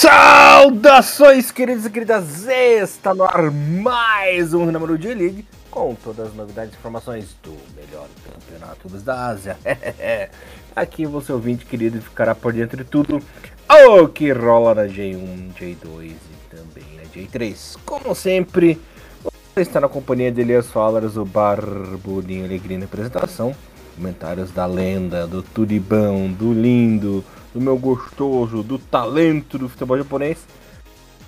[0.00, 2.46] Saudações, queridos e queridas!
[2.46, 7.50] Está no ar mais um número de League com todas as novidades e informações do
[7.74, 9.58] melhor campeonato da Ásia.
[10.76, 13.20] Aqui você ouvinte querido ficará por dentro de tudo
[13.68, 16.16] o que rola na J1, J2 e
[16.48, 17.76] também na J3.
[17.84, 18.80] Como sempre,
[19.20, 23.52] você está na companhia de Elias Falares, o Barbudinho Alegria na apresentação.
[23.96, 27.24] Comentários da lenda, do Turibão, do lindo,
[27.54, 30.46] do meu gostoso, do talento do futebol japonês,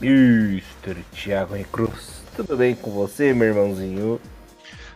[0.01, 0.97] Mr.
[1.13, 2.23] Thiago Recruz.
[2.37, 4.21] Tudo bem com você, meu irmãozinho?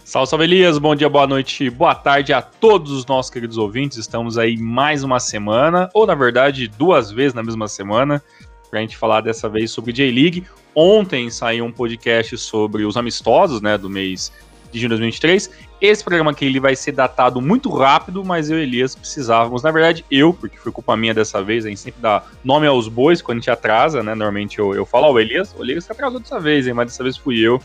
[0.04, 3.96] Salve, salve Elias, bom dia, boa noite, boa tarde a todos os nossos queridos ouvintes.
[3.96, 8.22] Estamos aí mais uma semana, ou na verdade duas vezes na mesma semana,
[8.68, 10.44] para a gente falar dessa vez sobre J-League.
[10.74, 14.30] Ontem saiu um podcast sobre os amistosos, né, do mês
[14.70, 15.50] de junho de 2023.
[15.86, 19.70] Esse programa aqui ele vai ser datado muito rápido, mas eu e Elias precisávamos, na
[19.70, 23.20] verdade eu, porque foi culpa minha dessa vez, a gente sempre dá nome aos bois
[23.20, 24.14] quando a gente atrasa, né?
[24.14, 26.72] Normalmente eu, eu falo, ó, oh, Elias, o Elias atrasou dessa vez, hein?
[26.72, 27.60] mas dessa vez fui eu.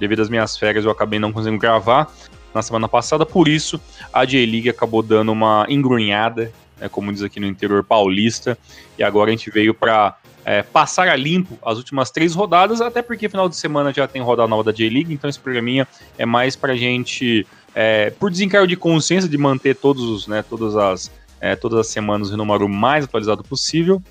[0.00, 2.10] Devido às minhas férias eu acabei não conseguindo gravar
[2.54, 3.78] na semana passada, por isso
[4.10, 8.56] a J-League acabou dando uma engrunhada, né, como diz aqui no interior paulista,
[8.98, 13.02] e agora a gente veio para é, passar a limpo as últimas três rodadas, até
[13.02, 16.56] porque final de semana já tem rodada nova da J-League, então esse programinha é mais
[16.56, 21.54] pra gente, é, por desencargo de consciência, de manter todos os, né, todas as, é,
[21.54, 24.02] todas as semanas o número mais atualizado possível,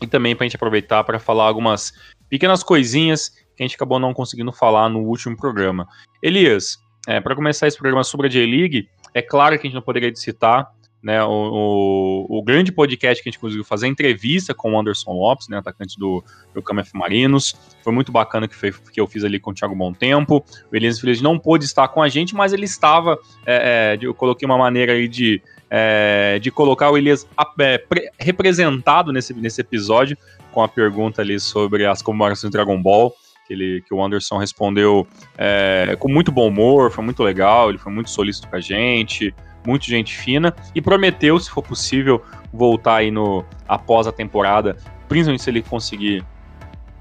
[0.00, 1.92] e também pra gente aproveitar para falar algumas
[2.28, 5.86] pequenas coisinhas que a gente acabou não conseguindo falar no último programa.
[6.22, 9.82] Elias, é, para começar esse programa sobre a J-League, é claro que a gente não
[9.82, 10.70] poderia citar
[11.04, 15.12] né, o, o, o, grande podcast que a gente conseguiu fazer, entrevista com o Anderson
[15.12, 16.24] Lopes, né, atacante do,
[16.54, 17.54] do KMF Marinos.
[17.82, 20.42] Foi muito bacana que, foi, que eu fiz ali com o Thiago Bom Tempo.
[20.72, 23.18] O Elias Feliz não pôde estar com a gente, mas ele estava.
[23.44, 27.28] É, é, eu coloquei uma maneira aí de, é, de colocar o Elias
[27.60, 27.84] é,
[28.18, 30.16] representado nesse, nesse episódio,
[30.52, 33.14] com a pergunta ali sobre as comemorações do Dragon Ball.
[33.46, 35.06] Que, ele, que o Anderson respondeu
[35.36, 39.34] é, com muito bom humor, foi muito legal, ele foi muito solícito com a gente
[39.66, 44.76] muito gente fina, e prometeu, se for possível, voltar aí no após a temporada,
[45.08, 46.24] principalmente se ele conseguir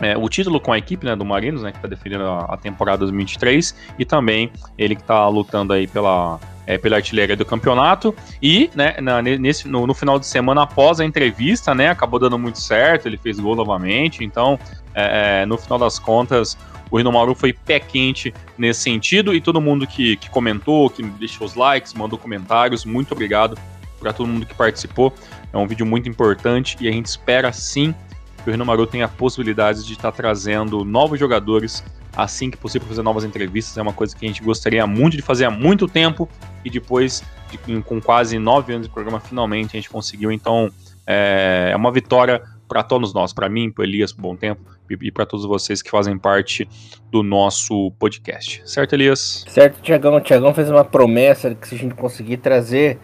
[0.02, 2.58] é, o título com a equipe né, do Marinos, né, que está defendendo a, a,
[2.58, 8.14] temporada 2023, e também ele que está lutando aí pela, é, pela artilharia do campeonato.
[8.42, 12.38] E né, na, nesse, no, no, final de semana, após a entrevista, né, acabou dando
[12.38, 14.24] muito certo, ele fez gol novamente.
[14.24, 14.60] Então,
[14.94, 16.58] é, é no final das contas,
[16.90, 21.48] o Rinomaru foi pé quente nesse sentido e todo mundo que, que comentou, que deixou
[21.48, 23.58] os likes, mandou comentários, muito obrigado
[24.00, 25.14] para todo mundo que participou.
[25.52, 27.96] É um vídeo muito importante e a gente espera sim
[28.44, 31.84] que o Rinomaru tenha possibilidades de estar tá trazendo novos jogadores
[32.16, 33.78] assim que possível fazer novas entrevistas.
[33.78, 36.30] É uma coisa que a gente gostaria muito de fazer há muito tempo
[36.64, 40.32] e depois, de, com quase nove anos de programa, finalmente a gente conseguiu.
[40.32, 40.72] Então
[41.08, 45.12] é, é uma vitória para todos nós, para mim, para Elias, por bom tempo, e
[45.12, 46.68] para todos vocês que fazem parte
[47.12, 48.62] do nosso podcast.
[48.66, 49.46] Certo, Elias?
[49.48, 50.20] Certo, Tiagão.
[50.22, 53.00] Tiagão fez uma promessa que se a gente conseguir trazer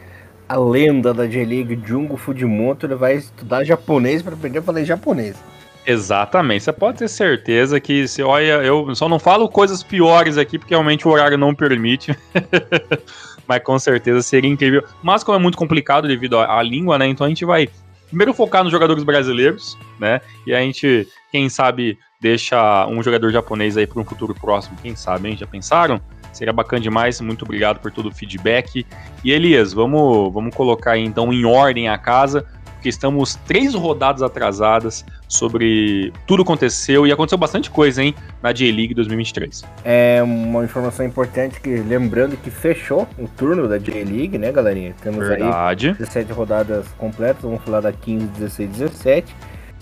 [0.48, 5.38] a lenda da J-League, Jungo Fujimoto, ele vai estudar japonês para aprender a falar japonês.
[5.86, 10.60] Exatamente, você pode ter certeza que se olha, eu só não falo coisas piores aqui
[10.60, 12.16] porque realmente o horário não permite.
[13.48, 14.84] Mas com certeza seria incrível.
[15.02, 17.08] Mas como é muito complicado devido à, à língua, né?
[17.08, 17.68] Então a gente vai
[18.10, 20.20] primeiro focar nos jogadores brasileiros, né?
[20.46, 24.78] E a gente, quem sabe, deixa um jogador japonês aí para um futuro próximo.
[24.82, 25.38] Quem sabe, hein?
[25.38, 26.02] Já pensaram?
[26.34, 27.20] Seria bacana demais.
[27.22, 28.86] Muito obrigado por todo o feedback.
[29.24, 32.46] E Elias, vamos, vamos colocar então em ordem a casa
[32.80, 38.54] porque estamos três rodadas atrasadas sobre tudo que aconteceu e aconteceu bastante coisa, hein, na
[38.54, 39.66] J-League 2023.
[39.84, 44.96] É uma informação importante que, lembrando que fechou o turno da J-League, né, galerinha?
[45.02, 45.90] Temos Verdade.
[45.90, 49.36] aí 17 rodadas completas, vamos falar da 15, 16, 17.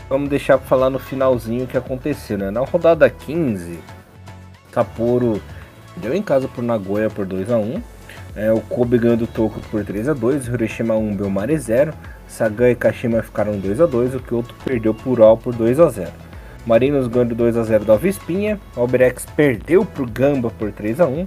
[0.10, 2.50] Vamos deixar para falar no finalzinho o que aconteceu, né?
[2.50, 3.80] Na rodada 15,
[4.74, 5.40] Sapporo
[5.98, 7.82] deu em casa por Nagoya por 2 a 1
[8.38, 11.92] é, o Kobe ganhou do Tokyo por 3 a 2 Hiroshima 1, Belmare 0.
[12.28, 15.90] Sagan e Kashima ficaram 2 a 2 o Kyoto perdeu por All por 2 a
[15.90, 16.12] 0
[16.66, 18.60] Marinos ganhou 2 a 0 do Alvispinha.
[18.76, 21.26] Alberex perdeu pro Gamba por 3 a 1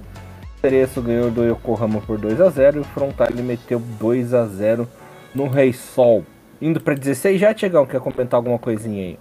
[0.61, 4.87] Cereço ganhou do Yokohama por 2 a 0 e o Frontale meteu 2 a 0
[5.33, 6.23] no Rei Sol.
[6.61, 9.19] Indo para 16 já, Tiagão, quer comentar alguma coisinha aí?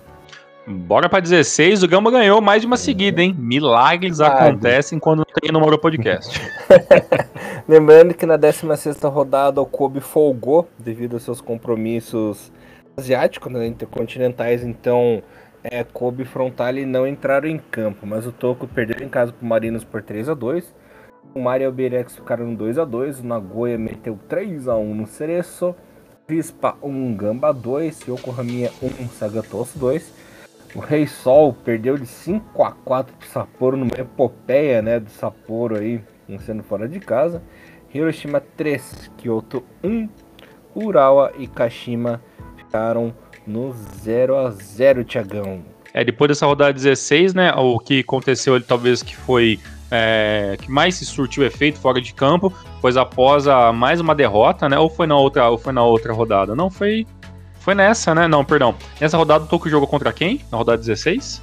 [0.66, 3.34] Bora para 16, o Gamba ganhou mais de uma seguida, hein?
[3.38, 6.38] Milagres acontecem quando não tem no Moro Podcast.
[7.68, 12.52] Lembrando que na 16 rodada o Kobe folgou devido aos seus compromissos
[12.96, 15.22] asiáticos, né, intercontinentais, então
[15.62, 19.44] é, Kobe e Frontale não entraram em campo, mas o Toco perdeu em casa para
[19.44, 20.74] o Marinos por 3 a 2
[21.34, 24.94] O Mario e o Berex ficaram 2 a 2 o Nagoya meteu 3 a 1
[24.94, 25.74] no Cereço,
[26.26, 30.12] Vispa 1, Gamba 2, Yokohama 1, Sagatoso 2
[30.74, 35.76] O Rei Sol perdeu de 5 a 4 pro Sapporo numa epopeia, né, do Sapporo
[35.76, 36.00] aí,
[36.38, 37.42] sendo fora de casa.
[37.92, 40.08] Hiroshima 3, Kyoto 1.
[40.74, 42.22] Urawa e Kashima
[42.56, 43.12] ficaram
[43.46, 45.64] no 0 a 0 Tiagão.
[45.92, 49.58] É, depois dessa rodada 16, né, o que aconteceu ali talvez que foi
[49.90, 54.68] é, que mais se surtiu efeito fora de campo, pois após a, mais uma derrota,
[54.68, 56.54] né, ou foi na outra, ou foi na outra rodada?
[56.54, 57.06] Não, foi
[57.58, 58.26] foi nessa, né?
[58.26, 58.74] Não, perdão.
[58.98, 60.40] Nessa rodada o Tokyo jogou contra quem?
[60.50, 61.42] Na rodada 16?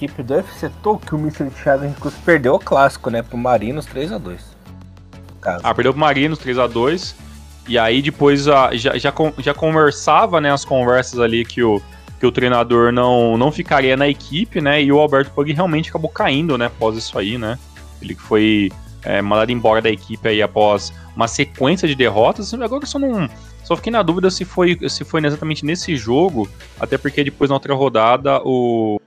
[0.00, 1.50] A equipe do UFC Tokyo, o Mr.
[1.50, 4.56] Thiago Henrique perdeu o clássico, né, pro Marinos 3 a 2.
[5.62, 7.14] Ah, perdeu pro Marinos 3 a 2.
[7.68, 11.82] E aí depois já, já, já conversava, né, as conversas ali que o,
[12.18, 14.82] que o treinador não, não ficaria na equipe, né?
[14.82, 16.66] E o Alberto Pug realmente acabou caindo, né?
[16.66, 17.58] Após isso aí, né?
[18.00, 22.54] Ele foi é, mandado embora da equipe aí após uma sequência de derrotas.
[22.54, 23.28] Agora só não.
[23.64, 26.48] Só fiquei na dúvida se foi, se foi exatamente nesse jogo,
[26.80, 28.98] até porque depois na outra rodada o,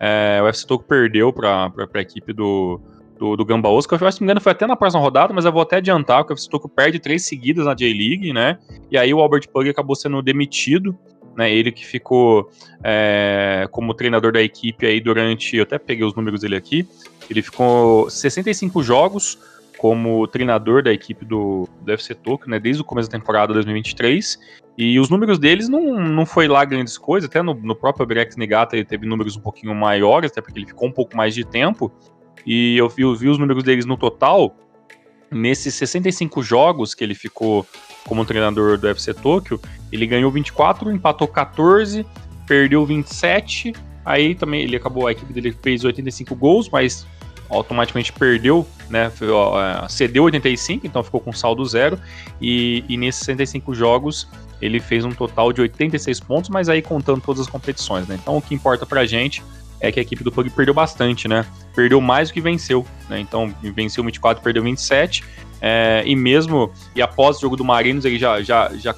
[0.00, 2.80] é, o FC Toco perdeu para a equipe do,
[3.18, 4.00] do, do Gamba Oscar.
[4.00, 6.24] Eu acho que me engano foi até na próxima rodada, mas eu vou até adiantar
[6.24, 8.58] que o FC Toco perde três seguidas na J-League, né?
[8.90, 10.98] E aí o Albert Pug acabou sendo demitido
[11.36, 12.50] né, ele que ficou
[12.82, 16.86] é, como treinador da equipe aí durante, eu até peguei os números dele aqui,
[17.30, 19.38] ele ficou 65 jogos
[19.80, 24.38] como treinador da equipe do, do FC Tokyo, né, desde o começo da temporada 2023,
[24.76, 28.36] e os números deles não, não foi lá grandes coisas, até no, no próprio Brex
[28.36, 31.46] Negata ele teve números um pouquinho maiores, até porque ele ficou um pouco mais de
[31.46, 31.90] tempo,
[32.44, 34.54] e eu vi, eu vi os números deles no total,
[35.30, 37.66] nesses 65 jogos que ele ficou
[38.06, 39.58] como treinador do FC Tokyo,
[39.90, 42.04] ele ganhou 24, empatou 14,
[42.46, 43.72] perdeu 27.
[44.04, 47.06] Aí também ele acabou, a equipe dele fez 85 gols, mas
[47.50, 49.10] automaticamente perdeu, né?
[49.10, 51.98] É, cedeu 85, então ficou com saldo zero.
[52.40, 54.28] E, e nesses 65 jogos
[54.62, 58.18] ele fez um total de 86 pontos, mas aí contando todas as competições, né?
[58.20, 59.42] Então o que importa pra gente
[59.80, 61.46] é que a equipe do Pug perdeu bastante, né?
[61.74, 63.18] Perdeu mais do que venceu, né?
[63.18, 65.24] Então venceu 24, perdeu 27.
[65.62, 68.94] É, e mesmo, e após o jogo do Marinos, ele já, já, já,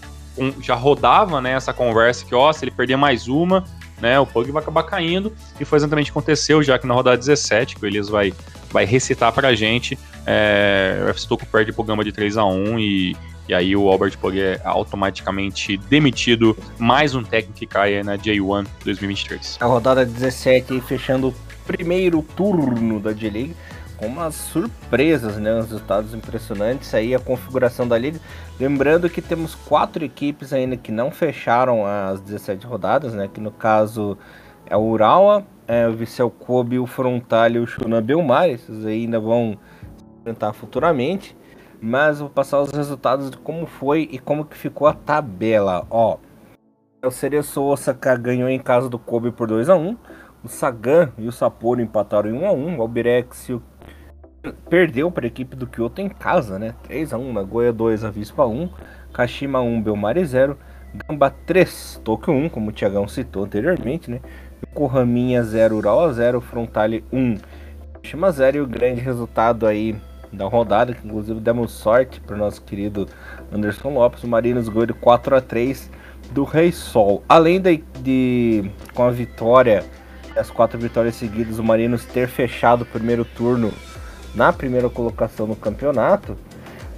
[0.61, 3.65] já rodava né, essa conversa que, ó, se ele perder mais uma,
[4.03, 5.33] né, o Pug vai acabar caindo.
[5.61, 8.35] E foi exatamente o que aconteceu, já que na rodada 17, que o Elias vai,
[8.71, 9.97] vai recitar pra gente,
[10.27, 13.17] é, o FC Toco perde pro Gama de 3 a 1 e,
[13.49, 16.57] e aí o Albert Pug é automaticamente demitido.
[16.79, 19.59] Mais um técnico que cai na J1 2023.
[19.61, 21.35] A rodada 17 fechando o
[21.65, 23.55] primeiro turno da J-League
[24.03, 25.55] com umas surpresas, né?
[25.55, 28.19] Uns resultados impressionantes aí, a configuração da liga.
[28.59, 33.31] Lembrando que temos quatro equipes ainda que não fecharam as 17 rodadas, né?
[33.33, 34.19] Que no caso
[34.67, 38.49] é o Urawa, é o Viseu Kobe, o Frontal e o Shuna Belmar.
[38.49, 39.57] Esses aí ainda vão
[39.97, 41.37] se enfrentar futuramente.
[41.81, 45.87] Mas vou passar os resultados de como foi e como que ficou a tabela.
[45.89, 46.17] Ó,
[47.05, 49.97] o Cereço Osaka ganhou em casa do Kobe por 2 a 1
[50.45, 53.63] o Sagan e o Sapporo empataram em 1 a 1 O Albirex e o
[54.69, 56.75] perdeu para a equipe do Kyoto em casa, né?
[56.85, 58.69] 3 a 1 Nagoya 2, Avispa 1,
[59.13, 60.59] Kashima 1, Belmari 0,
[61.07, 64.21] Gamba 3, Tokyo 1, como o Thiagão citou anteriormente, né?
[64.75, 67.37] Kohaminha 0, Urawa 0, Frontale 1,
[68.03, 69.97] Kashima 0 e o grande resultado aí
[70.33, 73.07] da rodada, que inclusive demos sorte para o nosso querido
[73.53, 75.91] Anderson Lopes, o Marinos Goido 4 a 3
[76.31, 77.23] do Rei Sol.
[77.29, 79.85] Além de, de com a vitória,
[80.35, 83.73] as quatro vitórias seguidas, o Marinos ter fechado o primeiro turno
[84.35, 86.37] na primeira colocação no campeonato,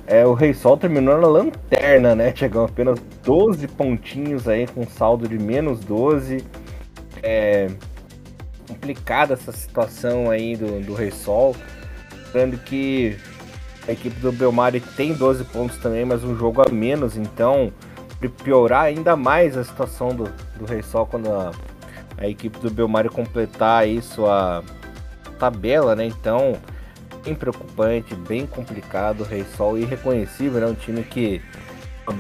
[0.06, 2.32] é, o Rei Sol terminou na lanterna, né?
[2.34, 6.44] Chegou apenas 12 pontinhos aí, com saldo de menos 12.
[7.22, 7.68] É
[8.68, 11.54] complicada essa situação aí do, do Rei Sol.
[12.26, 13.16] Lembrando que
[13.86, 17.72] a equipe do Belmari tem 12 pontos também, mas um jogo a menos, então
[18.42, 20.24] piorar ainda mais a situação do,
[20.56, 21.52] do Rei Sol quando a,
[22.16, 24.62] a equipe do Belmari completar aí sua
[25.38, 26.06] tabela, né?
[26.06, 26.54] Então
[27.24, 29.24] bem preocupante, bem complicado.
[29.24, 30.66] Rei Sol irreconhecível, né?
[30.66, 31.40] Um time que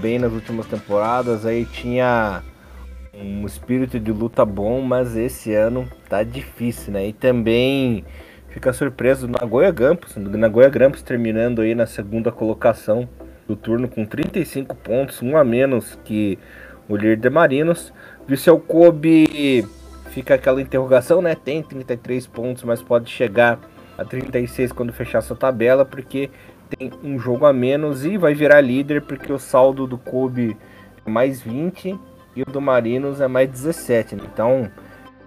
[0.00, 2.42] bem nas últimas temporadas, aí tinha
[3.12, 7.08] um espírito de luta bom, mas esse ano tá difícil, né?
[7.08, 8.04] E também
[8.48, 13.08] fica surpreso Nagoya Grampus, Nagoya Grampus terminando aí na segunda colocação
[13.46, 16.38] do turno com 35 pontos, um a menos que
[16.88, 17.92] o líder de Marinos.
[18.26, 19.66] Vissel Kobe
[20.10, 21.34] fica aquela interrogação, né?
[21.34, 23.60] Tem 33 pontos, mas pode chegar
[23.96, 26.30] a 36 quando fechar sua tabela, porque
[26.68, 30.56] tem um jogo a menos e vai virar líder porque o saldo do Kobe
[31.04, 31.98] é mais 20
[32.34, 34.16] e o do Marinos é mais 17.
[34.16, 34.22] Né?
[34.32, 34.70] Então,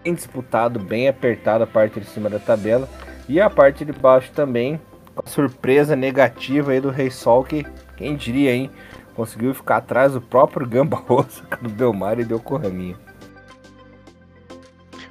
[0.04, 2.88] bem disputado, bem apertado a parte de cima da tabela
[3.30, 4.80] e a parte de baixo também.
[5.16, 8.70] A surpresa negativa aí do Rei Sol, que quem diria, hein?
[9.16, 13.07] Conseguiu ficar atrás do próprio Gamba Rosa do Belmar e deu corraminha.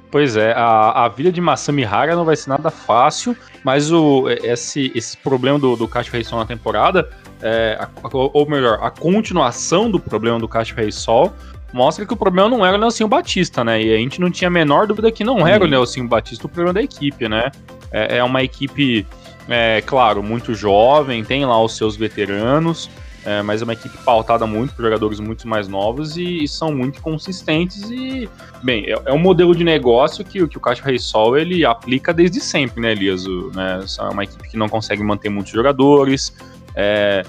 [0.09, 1.85] Pois é, a, a vida de Masami
[2.15, 6.45] não vai ser nada fácil, mas o, esse, esse problema do, do Cacho Reisol na
[6.45, 7.09] temporada,
[7.41, 11.33] é, a, ou melhor, a continuação do problema do Cacho Reisol
[11.73, 13.81] mostra que o problema não era o Nelsinho Batista, né?
[13.81, 16.49] E a gente não tinha a menor dúvida que não era o Nelsinho Batista o
[16.49, 17.51] problema da equipe, né?
[17.91, 19.05] É, é uma equipe,
[19.49, 22.89] é, claro, muito jovem, tem lá os seus veteranos,
[23.27, 26.73] é, mas é uma equipe pautada muito por jogadores muito mais novos e, e são
[26.73, 28.29] muito consistentes e,
[28.63, 32.13] bem, é, é, um modelo de negócio que, que o Caixa Rei Sol ele aplica
[32.13, 33.25] desde sempre, né, Elias?
[33.53, 33.81] Né?
[33.99, 36.37] É uma equipe que não consegue manter muitos jogadores,
[36.73, 37.25] é,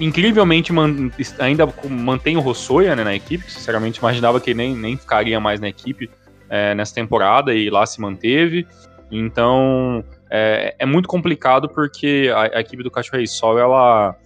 [0.00, 4.96] incrivelmente man, ainda mantém o Rossoya né, na equipe, que sinceramente imaginava que nem, nem
[4.96, 6.08] ficaria mais na equipe
[6.48, 8.66] é, nessa temporada e lá se manteve.
[9.12, 14.16] Então é, é muito complicado porque a, a equipe do Cachorro Rei Sol ela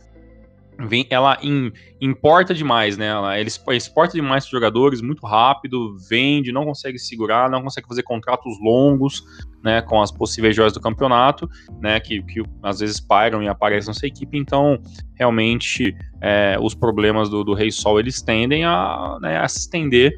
[0.86, 3.06] vem, ela in, importa demais, né?
[3.06, 8.54] Ela, ele exporta demais jogadores muito rápido, vende, não consegue segurar, não consegue fazer contratos
[8.60, 9.22] longos,
[9.62, 9.82] né?
[9.82, 11.48] Com as possíveis joias do campeonato,
[11.80, 12.00] né?
[12.00, 14.36] Que, que às vezes pairam e aparecem nessa equipe.
[14.36, 14.80] Então,
[15.14, 20.12] realmente, é, os problemas do, do Rei Sol eles tendem a, né, a se estender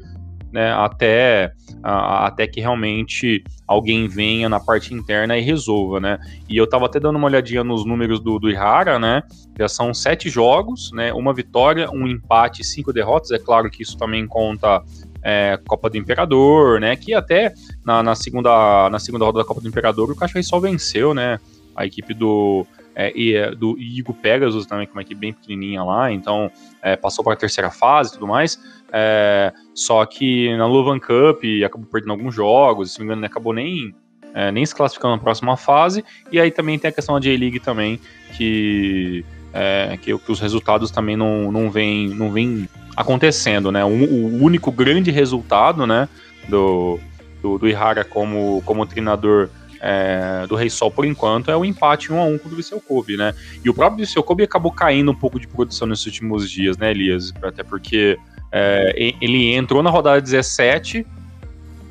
[0.55, 1.51] né, até,
[1.83, 6.17] a, até que realmente alguém venha na parte interna e resolva, né?
[6.47, 9.21] E eu tava até dando uma olhadinha nos números do, do Ihara, né?
[9.59, 11.11] Já são sete jogos, né?
[11.11, 13.31] Uma vitória, um empate, cinco derrotas.
[13.31, 14.81] É claro que isso também conta
[15.21, 16.95] é, Copa do Imperador, né?
[16.95, 20.57] Que até na, na, segunda, na segunda roda da Copa do Imperador o Cachoeira só
[20.57, 21.37] venceu, né?
[21.75, 25.33] A equipe do, é, e, é, do Igo Pegasus também, que é uma equipe bem
[25.33, 26.49] pequenininha lá, então
[26.81, 28.59] é, passou para a terceira fase e tudo mais.
[28.91, 33.53] É, só que na Luvan Cup acabou perdendo alguns jogos, se não me engano, acabou
[33.53, 33.93] nem,
[34.33, 36.05] é, nem se classificando na próxima fase.
[36.31, 37.99] E aí também tem a questão da J-League também,
[38.37, 43.83] que, é, que, que, os resultados também não, não vêm não vem acontecendo, né?
[43.83, 46.07] O, o, único grande resultado, né,
[46.47, 46.97] do,
[47.41, 49.49] do, do Ihara como, como treinador
[49.81, 52.81] é, do Rei Sol por enquanto é o empate 1 a 1 com o Viseu
[52.81, 53.33] Kobe, né?
[53.63, 56.91] E o próprio Viseu Kobe acabou caindo um pouco de produção nesses últimos dias, né,
[56.91, 57.33] Elias?
[57.41, 58.17] Até porque
[58.51, 61.05] é, ele entrou na rodada 17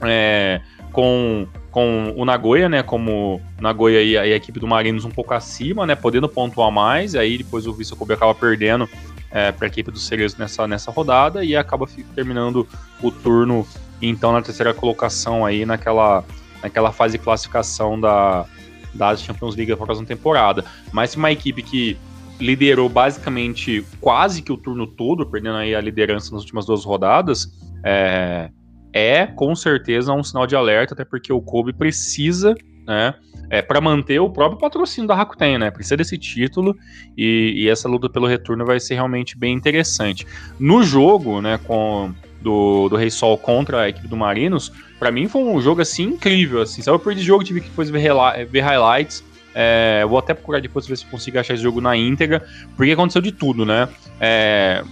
[0.03, 0.61] é,
[0.93, 2.83] com, com o Nagoya, né?
[2.83, 5.95] Como Nagoya e a, e a, equipe do Marinos um pouco acima, né?
[5.95, 8.89] Podendo pontuar mais, aí depois o Viseu Kobe acaba perdendo
[9.31, 12.67] é, para a equipe do Cerezo nessa, nessa rodada e acaba terminando
[13.03, 13.67] o turno
[14.01, 16.25] então na terceira colocação aí naquela
[16.65, 18.47] naquela fase de classificação da,
[18.95, 20.65] da Champions League para a próxima temporada.
[20.91, 21.99] Mas uma equipe que
[22.41, 27.53] liderou basicamente quase que o turno todo, perdendo aí a liderança nas últimas duas rodadas,
[27.85, 28.51] é,
[28.95, 32.55] é com certeza um sinal de alerta, até porque o Kobe precisa,
[32.87, 33.15] né,
[33.51, 36.75] é, para manter o próprio patrocínio da Rakuten, né, precisa desse título
[37.17, 40.27] e, e, essa luta pelo retorno vai ser realmente bem interessante.
[40.59, 42.13] No jogo, né, com
[42.45, 44.71] do, do Rei Sol contra a equipe do Marinos,
[45.05, 46.81] para mim foi um jogo assim incrível, assim.
[46.81, 48.11] Sabe, eu perdi jogo, tive que depois ver,
[48.49, 49.23] ver highlights.
[49.55, 52.43] É, vou até procurar depois ver se consigo achar esse jogo na íntegra,
[52.75, 53.87] porque aconteceu de tudo, né?
[54.19, 54.83] É,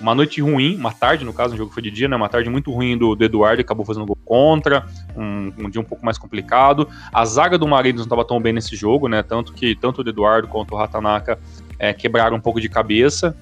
[0.00, 2.16] uma noite ruim, uma tarde, no caso, o jogo foi de dia, né?
[2.16, 5.84] Uma tarde muito ruim do, do Eduardo, acabou fazendo gol contra, um, um, dia um
[5.84, 6.88] pouco mais complicado.
[7.12, 9.22] A zaga do Marinos não estava tão bem nesse jogo, né?
[9.22, 11.38] Tanto que tanto o Eduardo quanto o Ratanaka
[11.78, 13.36] é, quebraram um pouco de cabeça.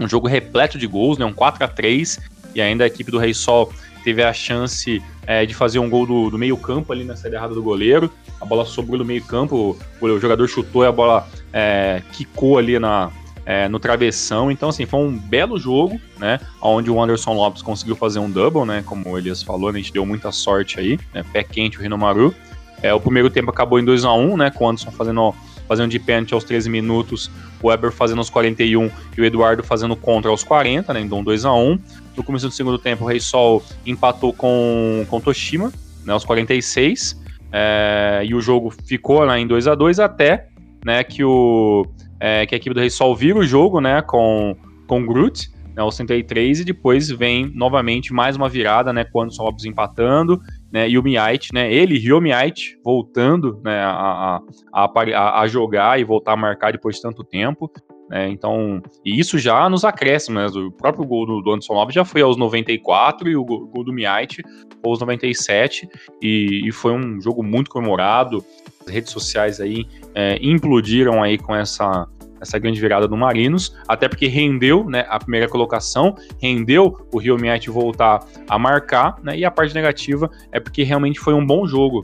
[0.00, 1.24] Um jogo repleto de gols, né?
[1.24, 2.20] Um 4 a 3
[2.54, 6.06] e ainda a equipe do Rei Sol teve a chance é, de fazer um gol
[6.06, 8.10] do, do meio-campo ali na saída errada do goleiro.
[8.40, 12.78] A bola sobrou do meio-campo, o, o, jogador chutou e a bola é, quicou ali
[12.78, 13.10] na,
[13.44, 14.50] é, no travessão.
[14.50, 16.40] Então, assim, foi um belo jogo, né?
[16.60, 18.82] Onde o Anderson Lopes conseguiu fazer um double, né?
[18.84, 21.24] Como o Elias falou, né, a gente deu muita sorte aí, né?
[21.32, 22.34] Pé quente o Rinomaru.
[22.82, 24.50] É, o primeiro tempo acabou em 2 a 1 né?
[24.50, 25.34] Com o Anderson fazendo
[25.70, 27.30] fazendo de pênalti aos 13 minutos,
[27.62, 31.00] o Weber fazendo aos 41 e o Eduardo fazendo contra aos 40, né?
[31.00, 31.78] Então 2 a 1
[32.16, 35.72] No começo do segundo tempo, o Rei Sol empatou com, com Toshima,
[36.04, 36.12] né?
[36.12, 37.20] Aos 46.
[37.52, 40.50] É, e o jogo ficou lá em 2 a 2 até
[40.84, 41.84] né, que, o,
[42.18, 45.82] é, que a equipe do Rei Sol vira o jogo né, com, com Groot, né,
[45.82, 50.40] aos 103, e depois vem novamente mais uma virada, né, quando o Lopes empatando,
[50.72, 54.40] né, e o Miait, né, ele e o Miait voltando né, a,
[54.72, 57.70] a, a, a, jogar e voltar a marcar depois de tanto tempo.
[58.10, 62.04] Né, então, e isso já nos acresce, né, o próprio gol do, Anderson Lopes já
[62.04, 64.42] foi aos 94 e o gol, do Miait
[64.84, 65.88] aos 97,
[66.20, 68.44] e, e foi um jogo muito comemorado.
[68.84, 72.08] As redes sociais aí é, implodiram aí com essa
[72.40, 77.36] essa grande virada do Marinos, até porque rendeu né, a primeira colocação, rendeu o Rio
[77.36, 81.66] Miate voltar a marcar, né, e a parte negativa é porque realmente foi um bom
[81.66, 82.00] jogo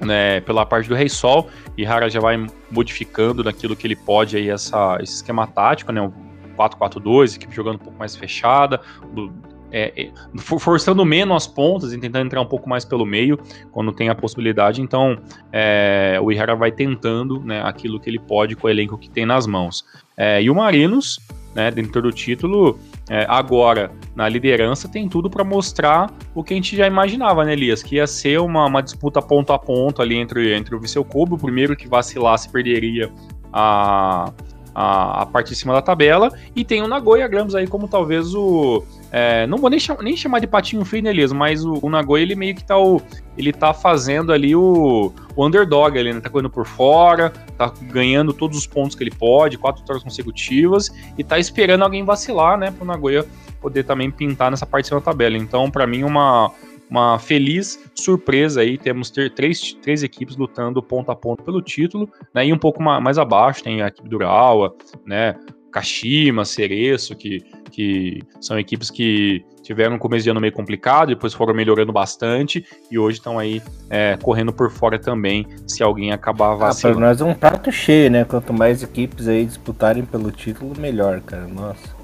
[0.00, 4.36] né, pela parte do Rei Sol, e Hara já vai modificando naquilo que ele pode
[4.36, 6.12] aí essa, esse esquema tático, né, o
[6.56, 8.80] 4-4-2, equipe jogando um pouco mais fechada,
[9.70, 13.38] é, é, forçando menos as pontas e tentando entrar um pouco mais pelo meio
[13.70, 14.80] quando tem a possibilidade.
[14.80, 15.18] Então,
[15.52, 19.26] é, o Ihara vai tentando né, aquilo que ele pode com o elenco que tem
[19.26, 19.84] nas mãos.
[20.16, 21.20] É, e o Marinos,
[21.54, 26.56] né, dentro do título, é, agora na liderança, tem tudo para mostrar o que a
[26.56, 27.82] gente já imaginava, né, Elias?
[27.82, 31.34] Que ia ser uma, uma disputa ponto a ponto ali entre, entre o Viseu Kobe,
[31.34, 33.10] o primeiro que vacilasse perderia
[33.52, 34.32] a,
[34.78, 38.32] a, a parte de cima da tabela, e tem o Nagoya Grampus aí como talvez
[38.32, 41.32] o é, não vou nem, cham nem, chamar de patinho feio, Elias?
[41.32, 43.02] Mas o, o Nagoya, ele meio que tá, o,
[43.36, 46.20] ele tá fazendo ali o, o underdog, ele né?
[46.20, 50.90] tá correndo por fora, tá ganhando todos os pontos que ele pode, quatro vitórias consecutivas,
[51.16, 53.26] e tá esperando alguém vacilar, né, pro Nagoya
[53.60, 55.36] poder também pintar nessa parte da tabela.
[55.36, 56.52] Então, para mim, uma,
[56.90, 62.10] uma feliz surpresa aí, temos ter três, três equipes lutando ponto a ponto pelo título,
[62.34, 65.34] né, e um pouco mais abaixo tem a equipe do Urawa, né,
[65.70, 71.34] Kashima, Cereço, que, que são equipes que tiveram um começo de ano meio complicado, depois
[71.34, 76.54] foram melhorando bastante e hoje estão aí é, correndo por fora também, se alguém acabar
[76.54, 76.98] vacilando.
[76.98, 78.24] Ah, para nós é um prato cheio, né?
[78.24, 81.46] Quanto mais equipes aí disputarem pelo título, melhor, cara.
[81.46, 81.94] Nossa.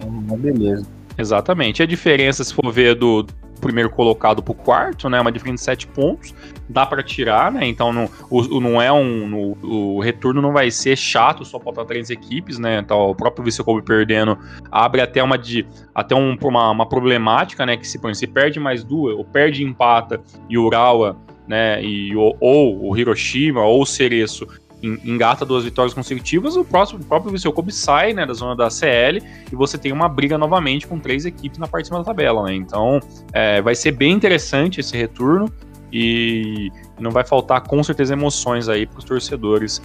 [0.00, 0.86] É uma beleza.
[1.16, 1.82] Exatamente.
[1.82, 3.26] A diferença, se for ver do,
[3.60, 5.20] primeiro colocado pro quarto, né?
[5.20, 6.34] Uma diferença de 7 pontos.
[6.68, 7.66] Dá para tirar, né?
[7.66, 9.26] Então não, o, não é um.
[9.26, 12.78] No, o retorno não vai ser chato só faltar três equipes, né?
[12.78, 14.38] Então o próprio Vice Kobe perdendo
[14.70, 15.66] abre até uma de.
[15.94, 17.76] Até um, uma, uma problemática, né?
[17.76, 22.14] Que se põe, se perde mais duas, ou perde empata e o Urawa né, e,
[22.16, 24.46] ou, ou, o Hiroshima ou o Cereço
[24.82, 28.70] engata duas vitórias consecutivas, o próximo, o próprio Viseu Kobe sai né, da zona da
[28.70, 32.04] CL e você tem uma briga novamente com três equipes na parte de cima da
[32.04, 32.44] tabela.
[32.44, 32.54] Né?
[32.54, 33.00] Então
[33.32, 35.50] é, vai ser bem interessante esse retorno
[35.92, 39.80] e não vai faltar com certeza emoções aí para os torcedores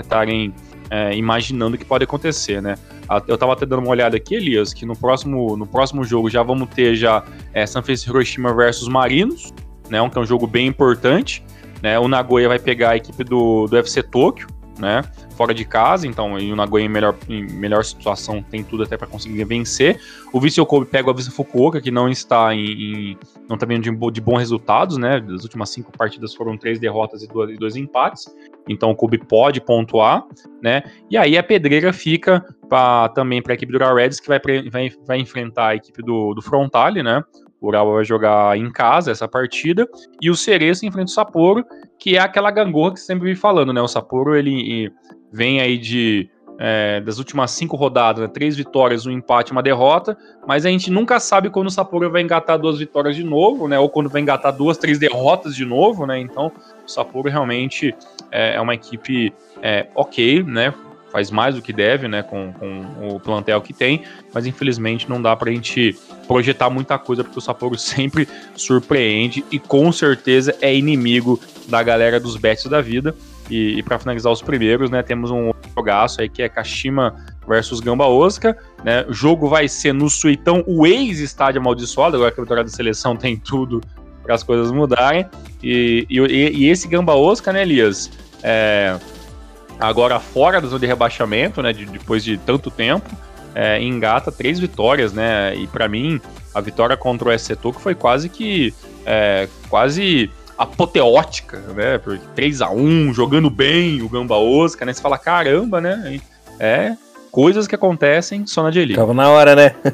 [0.00, 0.54] estarem
[0.90, 2.76] é, é, imaginando o que pode acontecer, né?
[3.26, 6.42] Eu estava até dando uma olhada aqui, Elias, que no próximo, no próximo jogo já
[6.42, 9.52] vamos ter já é, San Francisco Hiroshima versus Marinos,
[9.88, 10.08] né?
[10.08, 11.44] Que é um jogo bem importante.
[11.82, 11.98] Né?
[11.98, 14.46] O Nagoya vai pegar a equipe do, do FC Tokyo,
[14.78, 15.02] né?
[15.36, 18.96] Fora de casa, então e o Nagoya em melhor, em melhor situação tem tudo até
[18.96, 20.00] para conseguir vencer.
[20.32, 23.82] O Vissel Kobe pega o Vissel Fukuoka, que não está em, em não está vindo
[23.82, 25.20] de, de, bons resultados, né?
[25.20, 28.26] Das últimas cinco partidas foram três derrotas e dois, e dois empates.
[28.68, 30.24] Então o Kobe pode pontuar,
[30.62, 30.82] né?
[31.10, 34.90] E aí a pedreira fica pra, também para a equipe do Reds, que vai, vai,
[35.06, 37.22] vai enfrentar a equipe do, do Frontale, né?
[37.64, 39.88] O Urawa vai jogar em casa essa partida.
[40.20, 41.64] E o Cereço enfrenta o Sapporo,
[41.98, 43.80] que é aquela gangorra que sempre vi falando, né?
[43.80, 44.92] O Sapporo, ele
[45.32, 46.28] vem aí de...
[46.56, 48.28] É, das últimas cinco rodadas, né?
[48.32, 52.22] três vitórias, um empate uma derrota, mas a gente nunca sabe quando o Sapporo vai
[52.22, 53.76] engatar duas vitórias de novo, né?
[53.76, 56.16] Ou quando vai engatar duas, três derrotas de novo, né?
[56.20, 56.52] Então,
[56.86, 57.92] o Sapporo realmente
[58.30, 60.72] é, é uma equipe é, ok, né?
[61.14, 65.22] Faz mais do que deve, né, com, com o plantel que tem, mas infelizmente não
[65.22, 65.96] dá para a gente
[66.26, 72.18] projetar muita coisa, porque o Sapporo sempre surpreende e com certeza é inimigo da galera
[72.18, 73.14] dos bets da vida.
[73.48, 77.14] E, e para finalizar os primeiros, né, temos um jogaço aí que é Kashima
[77.46, 79.04] versus Gamba Osaka, né?
[79.06, 83.14] O jogo vai ser no Suitão, o ex-estádio amaldiçoado, agora que a vitória da seleção
[83.16, 83.80] tem tudo
[84.22, 85.26] para as coisas mudarem.
[85.62, 88.10] E, e, e, esse Gamba Osaka, né, Elias?
[88.42, 88.98] É,
[89.78, 93.10] agora fora da zona de rebaixamento, né, de, depois de tanto tempo,
[93.54, 96.20] é, engata três vitórias, né, e para mim
[96.54, 98.74] a vitória contra o SC que foi quase que
[99.06, 105.02] é, quase apoteótica, né, porque 3 a 1 jogando bem o Gamba Osaka, né, você
[105.02, 106.20] fala caramba, né,
[106.58, 106.96] é
[107.34, 108.94] coisas que acontecem só na J-League.
[108.94, 109.74] Tava na hora, né?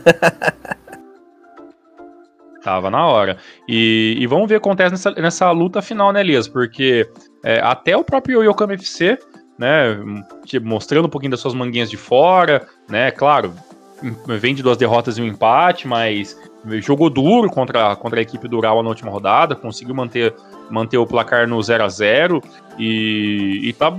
[2.63, 3.39] Tava na hora.
[3.67, 6.47] E, e, vamos ver o que acontece nessa, nessa luta final, né, Elias?
[6.47, 7.09] Porque
[7.43, 9.19] é, até o próprio Yokohama FC
[9.61, 9.95] né?
[10.63, 13.11] Mostrando um pouquinho das suas manguinhas de fora, né?
[13.11, 13.53] Claro,
[14.27, 16.35] vem de duas derrotas e um empate, mas
[16.81, 20.35] jogou duro contra, contra a equipe do Ural na última rodada, conseguiu manter,
[20.71, 22.43] manter o placar no 0 a 0
[22.79, 23.95] e, e tá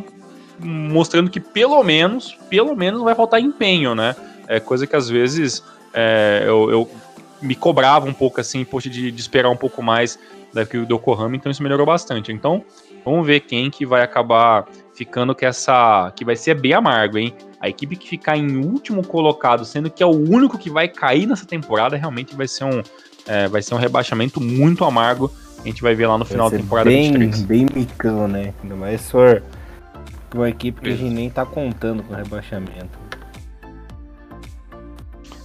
[0.59, 4.15] mostrando que pelo menos, pelo menos vai faltar empenho, né?
[4.47, 6.91] É coisa que às vezes é, eu, eu,
[7.39, 10.17] me cobrava um pouco assim, poxa, de, de esperar um pouco mais
[10.51, 12.31] daquilo do Yokohama, então isso melhorou bastante.
[12.31, 12.63] Então,
[13.05, 14.65] vamos ver quem que vai acabar
[15.01, 16.13] ficando com essa.
[16.15, 17.33] que vai ser bem amargo, hein?
[17.59, 21.25] A equipe que ficar em último colocado, sendo que é o único que vai cair
[21.25, 22.83] nessa temporada, realmente vai ser um,
[23.25, 25.31] é, vai ser um rebaixamento muito amargo.
[25.59, 27.41] A gente vai ver lá no final da temporada bem, 23.
[27.41, 28.53] Bem micão, né?
[28.61, 29.41] Ainda mais for
[30.35, 32.99] uma equipe que a gente nem tá contando com rebaixamento.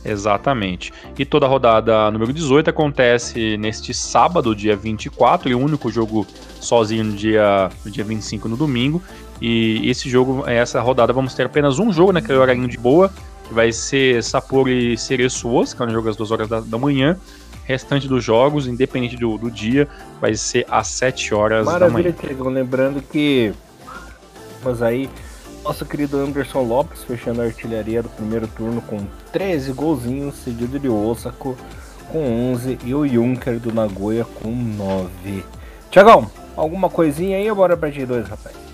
[0.04, 0.92] Exatamente.
[1.18, 6.26] E toda a rodada número 18 acontece neste sábado, dia 24, e o único jogo
[6.60, 9.02] sozinho no dia, no dia 25 no domingo.
[9.40, 13.12] E esse jogo, essa rodada, vamos ter apenas um jogo naquele horário de boa,
[13.50, 17.16] vai ser Sapporo e Cereço Osaka, no jogo às 2 horas da, da manhã.
[17.64, 19.88] Restante dos jogos, independente do, do dia,
[20.20, 22.14] vai ser às 7 horas Maravilha, da manhã.
[22.22, 23.52] Maravilha, Lembrando que.
[24.62, 25.10] Mas aí,
[25.64, 30.88] nosso querido Anderson Lopes fechando a artilharia do primeiro turno com 13 golzinhos, seguido de
[30.88, 31.54] Osaka
[32.08, 35.44] com 11 e o Junker do Nagoya com 9.
[35.90, 38.65] Tiagão, alguma coisinha aí ou bora pra G2, rapaz?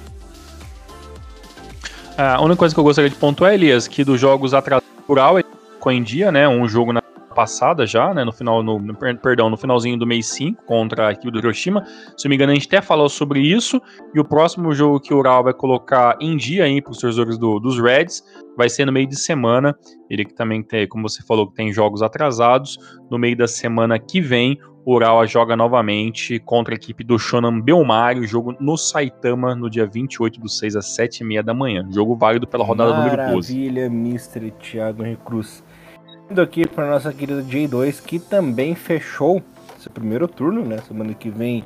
[2.16, 5.36] A única coisa que eu gostaria de pontuar, Elias, que dos jogos atrasados rural
[5.74, 6.46] ficou em dia, né?
[6.46, 8.22] Um jogo na passada já, né?
[8.22, 11.84] No final, no, perdão, no finalzinho do mês 5 contra a equipe do Hiroshima.
[12.16, 13.80] Se não me engano, a gente até falou sobre isso.
[14.14, 17.38] E o próximo jogo que o Ural vai colocar em dia aí para os torcedores
[17.38, 18.22] do, dos Reds
[18.56, 19.74] vai ser no meio de semana.
[20.10, 22.78] Ele que também tem, como você falou, que tem jogos atrasados.
[23.10, 28.26] No meio da semana que vem, Urawa joga novamente contra a equipe do Shonan Belmário,
[28.26, 31.86] jogo no Saitama no dia 28 do 6 às 7h30 da manhã.
[31.90, 33.54] Jogo válido pela rodada Maravilha, número 12.
[33.54, 34.50] Maravilha, Mr.
[34.50, 35.62] Thiago Recruz.
[36.28, 39.40] Indo aqui para nossa querida J2, que também fechou
[39.78, 40.78] seu primeiro turno, né?
[40.78, 41.64] Semana que vem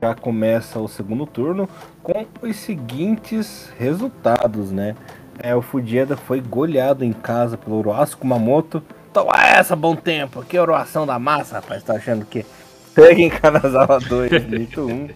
[0.00, 1.68] já começa o segundo turno
[2.02, 4.96] com os seguintes resultados, né?
[5.38, 8.82] É, o Fudieda foi goleado em casa pelo Oroasco Kumamoto
[9.18, 10.44] Toma essa, bom tempo.
[10.44, 11.82] Que oroação da massa, rapaz.
[11.82, 12.46] Tá achando que
[12.94, 15.08] Pega em Kanazawa 2, Nito 1.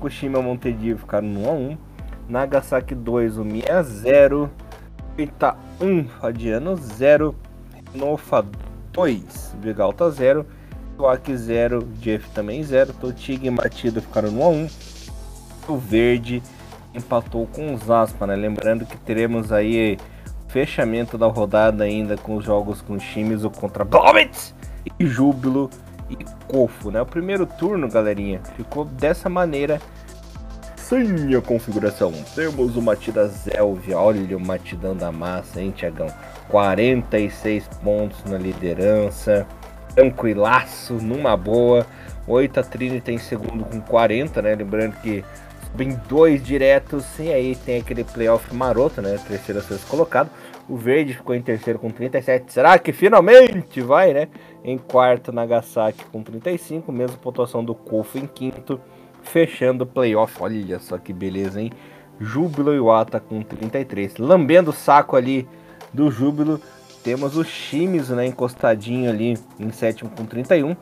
[0.00, 1.78] Kushima Montedio ficaram no 1x1.
[2.28, 4.50] Nagasaki 2, Umiya 0.
[5.16, 7.32] Ita 1, Fadiano 0.
[7.94, 8.44] Nofa
[8.92, 10.44] 2, Vigalta 0.
[10.96, 12.92] Tuak 0, Jeff também 0.
[12.94, 15.10] Totig e Matido ficaram no 1x1.
[15.68, 16.42] O Verde
[16.92, 18.34] empatou com os Aspa, né?
[18.34, 19.96] Lembrando que teremos aí
[20.54, 24.54] fechamento da rodada ainda com os jogos com Shimizu contra Blobitz
[25.00, 25.68] e Júbilo
[26.08, 27.02] e Kofo, né?
[27.02, 29.80] O primeiro turno, galerinha, ficou dessa maneira
[30.76, 32.12] sem a configuração.
[32.36, 36.06] Temos o Matida Zelv, olha o Matidão da massa, hein, Tiagão?
[36.50, 39.44] 46 pontos na liderança,
[39.92, 41.84] tranquilaço, numa boa.
[42.28, 44.54] Oita Trinity em segundo com 40, né?
[44.54, 45.24] Lembrando que
[45.74, 49.18] Vem dois diretos e aí tem aquele playoff maroto, né?
[49.26, 50.30] Terceiro a sexto colocado.
[50.68, 52.52] O Verde ficou em terceiro com 37.
[52.52, 54.28] Será que finalmente vai, né?
[54.62, 56.92] Em quarto, Nagasaki com 35.
[56.92, 58.80] Mesma pontuação do Kofu em quinto.
[59.22, 60.36] Fechando o playoff.
[60.40, 61.72] Olha só que beleza, hein?
[62.20, 64.18] Júbilo Iwata com 33.
[64.18, 65.48] Lambendo o saco ali
[65.92, 66.60] do Júbilo.
[67.02, 68.26] Temos o Shimizu, né?
[68.26, 70.76] Encostadinho ali em sétimo com 31.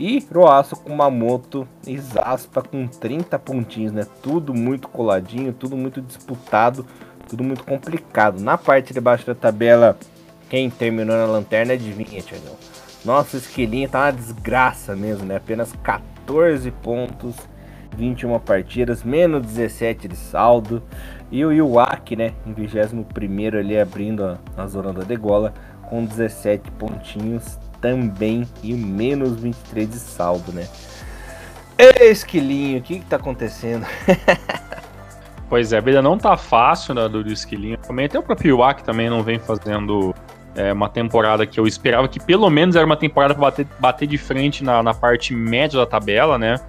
[0.00, 4.06] E Roaço com Mamoto e Zaspa com 30 pontinhos, né?
[4.22, 6.86] Tudo muito coladinho, tudo muito disputado,
[7.28, 8.40] tudo muito complicado.
[8.40, 9.98] Na parte de baixo da tabela,
[10.48, 12.56] quem terminou na lanterna, adivinha, Tiagão?
[13.04, 15.36] Nossa, esquilinho tá uma desgraça mesmo, né?
[15.36, 17.36] Apenas 14 pontos,
[17.94, 20.82] 21 partidas, menos 17 de saldo.
[21.30, 22.32] E o Iwaki, né?
[22.46, 23.04] Em 21
[23.58, 25.52] ali abrindo a, a zona da degola,
[25.90, 30.68] com 17 pontinhos, também e menos 23 de saldo, né?
[32.00, 33.86] Esquilinho, o que que tá acontecendo?
[35.48, 37.78] pois é, a vida não tá fácil né, do, Esquilinho.
[37.78, 40.14] Também até o próprio Iwak também não vem fazendo
[40.54, 44.06] é, uma temporada que eu esperava que pelo menos era uma temporada para bater, bater
[44.06, 46.60] de frente na, na parte média da tabela, né?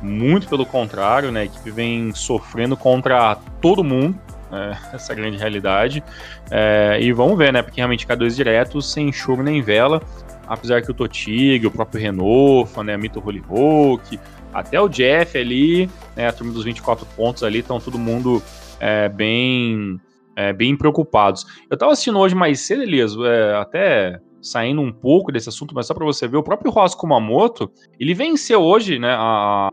[0.00, 1.40] Muito pelo contrário, né?
[1.40, 4.16] A equipe vem sofrendo contra todo mundo,
[4.50, 4.78] né?
[4.94, 6.04] essa grande realidade.
[6.50, 7.62] É, e vamos ver, né?
[7.62, 10.00] Porque realmente K2 diretos, sem choro nem vela
[10.46, 14.18] apesar que o Totig, o próprio Renofa, né, Mito Holy Hulk,
[14.52, 18.42] até o Jeff ali, né, a turma dos 24 pontos ali, estão todo mundo
[18.78, 20.00] é, bem
[20.36, 21.46] é, bem preocupados.
[21.70, 25.86] Eu estava assistindo hoje mais cedo, Elias, é, até saindo um pouco desse assunto, mas
[25.86, 29.70] só para você ver, o próprio Ross Kumamoto, ele venceu hoje, né, a,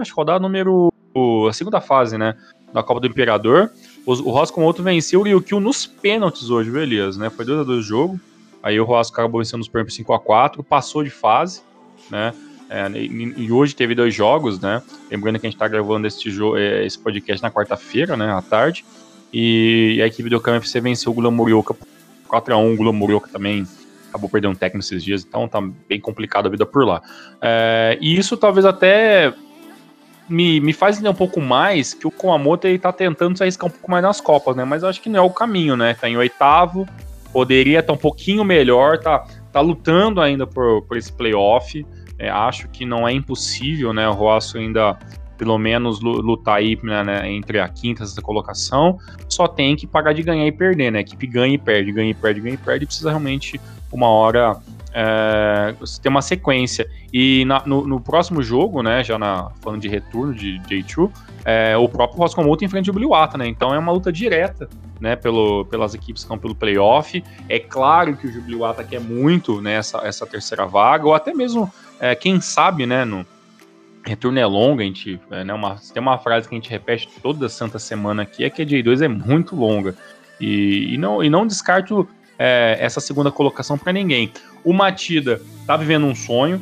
[0.00, 0.92] acho rodada número,
[1.48, 2.34] a segunda fase, né,
[2.72, 3.70] da Copa do Imperador,
[4.04, 7.68] o, o Ross Kumamoto venceu o Ryukyu nos pênaltis hoje, viu, Elias, né, foi 2x2
[7.68, 8.20] o jogo,
[8.62, 11.62] Aí o Roasco acabou vencendo os Purple 5 a 4 passou de fase,
[12.10, 12.34] né?
[12.68, 14.80] É, e, e, hoje teve dois jogos, né?
[15.10, 18.32] Lembrando que a gente está gravando esse, é, esse podcast na quarta-feira, né?
[18.32, 18.84] À tarde.
[19.32, 21.74] E a equipe do KMFC venceu o Gula Morioka
[22.28, 22.74] 4x1.
[22.74, 23.66] O Gula também
[24.08, 27.02] acabou perdendo um técnico esses dias, então tá bem complicado a vida por lá.
[27.40, 29.34] É, e isso talvez até
[30.28, 33.68] me, me faz entender um pouco mais que o Kumamoto ele tá tentando se arriscar
[33.68, 34.64] um pouco mais nas Copas, né?
[34.64, 35.94] Mas eu acho que não é o caminho, né?
[35.94, 36.88] Tá em oitavo,
[37.32, 41.86] poderia estar tá um pouquinho melhor, tá, tá lutando ainda por, por esse playoff.
[42.18, 44.08] É, acho que não é impossível, né?
[44.08, 44.98] O Rosso ainda
[45.40, 49.74] pelo menos lutar aí né, né, entre a quinta e a sexta colocação, só tem
[49.74, 50.98] que pagar de ganhar e perder, né?
[50.98, 53.58] A equipe ganha e perde, ganha e perde, ganha e perde, precisa realmente
[53.90, 54.60] uma hora
[54.92, 56.88] é, você tem uma sequência.
[57.12, 61.10] E na, no, no, próximo jogo, né, já na, falando de retorno de J2,
[61.44, 63.46] é, o próprio Roscommon enfrenta o Bliwata, né?
[63.46, 64.68] Então é uma luta direta,
[65.00, 67.22] né, pelo, pelas equipes que estão pelo playoff.
[67.48, 71.72] É claro que o Jubiluata quer muito né, essa, essa terceira vaga, ou até mesmo,
[71.98, 73.26] é, quem sabe, né, no
[74.04, 77.08] retorno é longo, a gente, é, né, uma, tem uma frase que a gente repete
[77.22, 79.94] toda santa semana aqui, é que a J2 é muito longa.
[80.40, 82.08] E, e, não, e não descarto
[82.42, 84.32] é, essa segunda colocação para ninguém.
[84.64, 86.58] O Matida tá vivendo um sonho.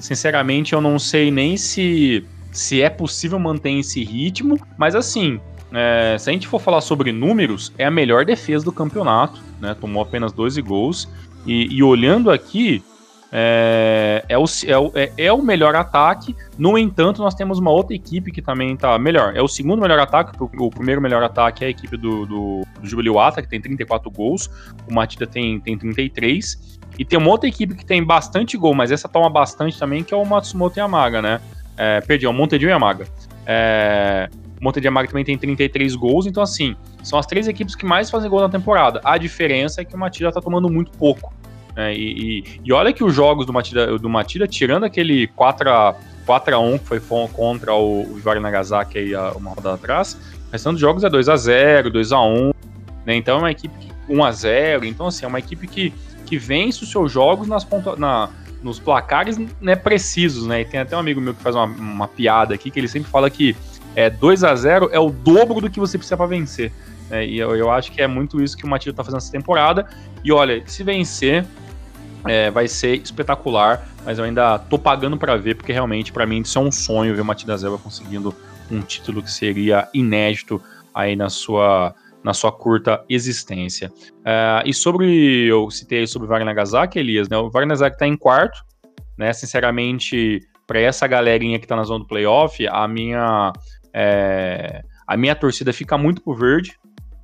[0.00, 5.40] Sinceramente, eu não sei nem se, se é possível manter esse ritmo, mas assim,
[5.72, 9.76] é, se a gente for falar sobre números, é a melhor defesa do campeonato, né?
[9.80, 11.08] Tomou apenas 12 gols.
[11.46, 12.82] E, e olhando aqui,
[13.32, 16.34] é, é, o, é, é, é, o melhor ataque.
[16.58, 19.36] No entanto, nós temos uma outra equipe que também está melhor.
[19.36, 20.32] É o segundo melhor ataque.
[20.40, 24.48] O primeiro melhor ataque é a equipe do, do, do que tem 34 gols.
[24.88, 26.78] O Matida tem, tem 33.
[26.98, 30.14] E tem uma outra equipe que tem bastante gol, mas essa toma bastante também, que
[30.14, 31.40] é o Matsumoto Yamaga, né?
[31.76, 33.06] É, perdi, é o Montedio Yamaga.
[33.44, 34.30] É,
[34.82, 38.40] Yamaga também tem 33 gols, então assim, são as três equipes que mais fazem gol
[38.40, 39.00] na temporada.
[39.04, 41.34] A diferença é que o Matida tá tomando muito pouco.
[41.76, 45.68] É, e, e, e, olha que os jogos do Matida, do Matida tirando aquele 4
[46.26, 50.72] x 1 que foi contra o, o Vivari Nagasaki aí uma rodada atrás, o restante
[50.72, 52.50] dos jogos é 2 x 0 2 x 1
[53.04, 53.14] né?
[53.14, 55.92] Então é uma equipe que 1 x 0 então assim, é uma equipe que,
[56.24, 57.66] que vence os seus jogos nas
[57.98, 58.30] na,
[58.62, 60.62] nos placares né, precisos, né?
[60.62, 63.10] E tem até um amigo meu que faz uma, uma piada aqui que ele sempre
[63.10, 63.54] fala que
[63.94, 66.72] é 2 x 0 é o dobro do que você precisa para vencer.
[67.10, 69.30] É, e eu, eu, acho que é muito isso que o Matilda tá fazendo essa
[69.30, 69.86] temporada.
[70.24, 71.46] E olha, se vencer,
[72.28, 76.40] é, vai ser espetacular, mas eu ainda tô pagando para ver, porque realmente para mim
[76.40, 78.34] isso é um sonho ver o Matilda Zelba conseguindo
[78.70, 80.60] um título que seria inédito
[80.94, 81.94] aí na sua
[82.26, 83.88] na sua curta existência.
[84.18, 87.36] Uh, e sobre, eu citei sobre o Wagner Nagasaki, Elias, né?
[87.36, 88.64] O Wagner Nagasaki tá em quarto,
[89.16, 89.32] né?
[89.32, 93.52] Sinceramente, para essa galerinha que tá na zona do playoff, a minha,
[93.94, 96.76] é, a minha torcida fica muito pro verde,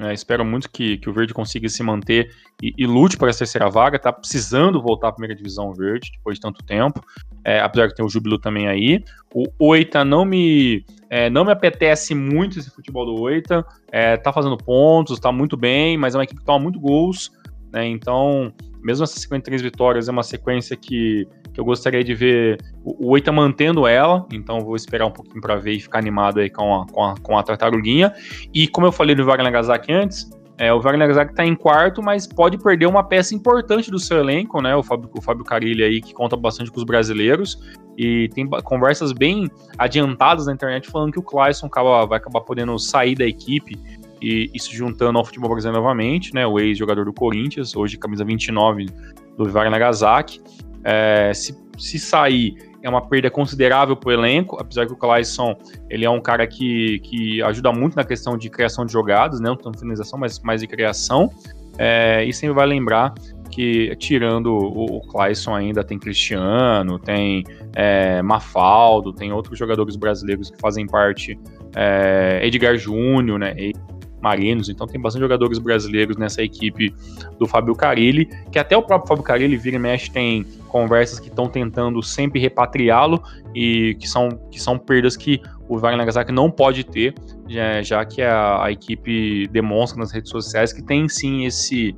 [0.02, 0.12] né?
[0.12, 3.70] Espero muito que, que o Verde consiga se manter e, e lute para essa terceira
[3.70, 3.98] vaga.
[3.98, 7.00] Tá precisando voltar à primeira divisão verde depois de tanto tempo.
[7.44, 9.02] É, apesar que tem o Júbilo também aí.
[9.32, 13.64] O Oita não me, é, não me apetece muito esse futebol do Oita.
[13.92, 17.30] É, tá fazendo pontos, tá muito bem, mas é uma equipe que toma muito gols.
[17.72, 17.86] Né?
[17.86, 22.58] Então, mesmo essa sequência de três vitórias, é uma sequência que eu gostaria de ver
[22.84, 26.50] o, Oita mantendo ela, então vou esperar um pouquinho para ver e ficar animado aí
[26.50, 28.12] com a, com a, com a tartaruguinha.
[28.52, 32.02] E como eu falei do Wagner Nagasaki antes, é, o Wagner Nagasaki está em quarto,
[32.02, 34.76] mas pode perder uma peça importante do seu elenco, né?
[34.76, 37.58] O Fábio, o Fábio Carilli aí, que conta bastante com os brasileiros.
[37.96, 42.78] E tem conversas bem adiantadas na internet falando que o Clayson acaba, vai acabar podendo
[42.78, 43.76] sair da equipe
[44.20, 46.46] e, e, se juntando ao futebol brasileiro novamente, né?
[46.46, 48.86] O ex-jogador do Corinthians, hoje camisa 29
[49.36, 50.40] do Wagner Nagasaki.
[50.84, 55.56] É, se, se sair, é uma perda considerável para o elenco, apesar que o Clayson
[55.88, 59.48] ele é um cara que, que ajuda muito na questão de criação de jogadas, né?
[59.48, 61.30] não tanto finalização, mas mais de criação.
[61.78, 63.14] É, e sempre vai lembrar
[63.50, 70.50] que, tirando o, o Clayson, ainda tem Cristiano, tem é, Mafaldo, tem outros jogadores brasileiros
[70.50, 71.38] que fazem parte,
[71.76, 73.54] é, Edgar Júnior, né?
[74.22, 76.94] Marinos, então tem bastante jogadores brasileiros nessa equipe
[77.38, 81.28] do Fábio Carilli, que até o próprio Fábio Carilli vira e mexe tem conversas que
[81.28, 83.22] estão tentando sempre repatriá-lo
[83.54, 87.14] e que são, que são perdas que o Wagner Nagasaki não pode ter,
[87.48, 91.94] já, já que a, a, equipe demonstra nas redes sociais que tem sim esse,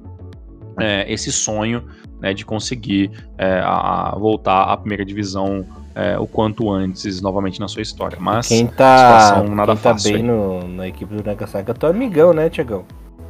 [0.81, 1.85] é, esse sonho
[2.21, 7.69] né, de conseguir é, a voltar à primeira divisão é, o quanto antes novamente na
[7.69, 8.19] sua história.
[8.21, 12.33] Mas quem tá, nada quem tá bem no, na equipe do Nagasaki é teu amigão,
[12.33, 12.85] né, Tiagão?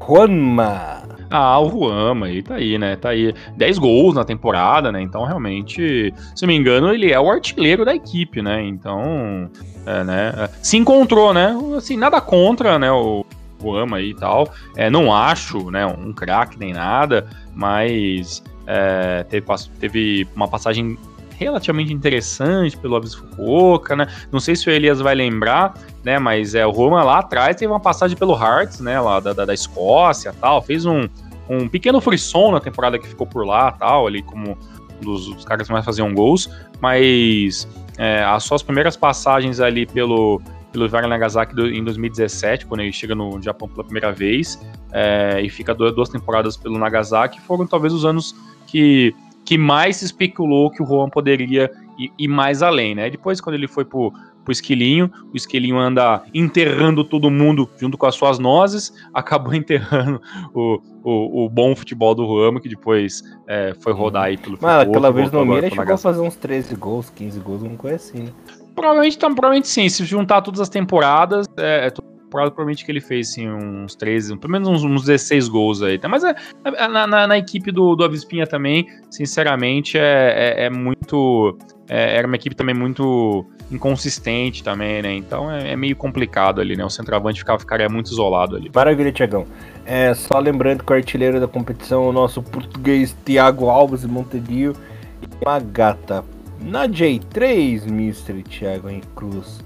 [0.07, 1.03] Juanma!
[1.31, 2.97] Ah, o Juanma aí tá aí, né?
[2.97, 5.01] Tá aí 10 gols na temporada, né?
[5.01, 8.63] Então, realmente, se não me engano, ele é o artilheiro da equipe, né?
[8.63, 9.51] Então,
[9.87, 10.49] é, né?
[10.63, 11.57] Se encontrou, né?
[11.77, 12.91] Assim, nada contra, né?
[12.93, 13.25] O
[13.61, 14.49] Juanma aí e tal.
[14.77, 15.87] É, não acho, né?
[15.87, 19.47] Um craque nem nada, mas é, teve,
[19.81, 20.99] teve uma passagem
[21.45, 24.07] relativamente interessante pelo Alves Fukuoka, né?
[24.33, 26.19] Não sei se o Elias vai lembrar, né?
[26.19, 29.01] Mas é, o Roma lá atrás teve uma passagem pelo Hearts, né?
[29.01, 30.61] Lá da, da, da Escócia tal.
[30.63, 31.09] Fez um,
[31.49, 34.59] um pequeno frisson na temporada que ficou por lá tal, ali como
[35.01, 36.51] um dos, dos caras que mais faziam gols.
[36.81, 40.41] Mas é, as suas primeiras passagens ali pelo,
[40.73, 44.61] pelo Nagasaki do, em 2017, quando ele chega no Japão pela primeira vez,
[44.93, 48.35] é, e fica duas, duas temporadas pelo Nagasaki, foram talvez os anos
[48.67, 53.11] que que mais se especulou que o Juan poderia ir, ir mais além, né?
[53.11, 54.13] Depois, quando ele foi pro,
[54.45, 55.11] pro Esquilinho.
[55.33, 60.21] O Esquilinho anda enterrando todo mundo junto com as suas nozes, acabou enterrando
[60.55, 64.87] o, o, o bom futebol do Ramo, que depois é, foi rodar aí pelo Mas
[64.87, 68.25] aquela vez no Mira chegou a fazer uns 13 gols, 15 gols, não coisa assim,
[68.25, 68.31] né?
[68.75, 71.91] Provavelmente, então, provavelmente sim, se juntar todas as temporadas, é, é
[72.35, 76.01] provavelmente que ele fez assim, uns 13, pelo menos uns, uns 16 gols aí.
[76.09, 80.71] Mas é, é, na, na, na, equipe do, do Avispinha também, sinceramente, é, é, é
[80.71, 81.57] muito.
[81.89, 85.15] É, era uma equipe também muito inconsistente também, né?
[85.15, 86.85] Então é, é, meio complicado ali, né?
[86.85, 88.69] O centroavante ficava, ficaria muito isolado ali.
[88.75, 89.47] Maravilha, Tiagão.
[89.87, 94.75] É, só lembrando que o artilheiro da competição é o nosso português Thiago Alves Montedio
[95.23, 96.25] e uma gata.
[96.61, 98.43] Na J3, Mr.
[98.43, 99.63] Thiago em Cruz.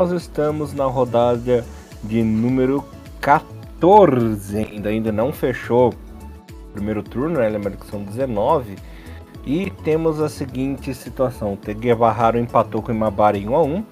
[0.00, 1.62] Nós estamos na rodada
[2.02, 2.82] de número
[3.20, 7.46] 14, ainda, ainda não fechou o primeiro turno, né?
[7.50, 8.76] Lembrando que são 19
[9.44, 13.84] e temos a seguinte situação: o Teguevaharo empatou com o Imabari em 1x1.